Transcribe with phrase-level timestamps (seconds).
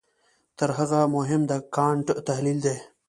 [0.57, 2.77] تر هغه مهم د کانټ تحلیل دی.